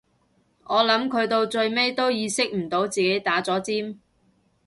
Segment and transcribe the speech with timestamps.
[0.63, 3.99] 我諗佢到最尾都意識唔到自己打咗尖